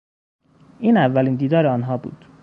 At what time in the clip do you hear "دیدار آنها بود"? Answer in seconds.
1.35-2.25